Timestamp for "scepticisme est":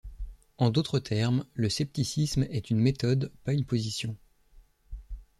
1.69-2.71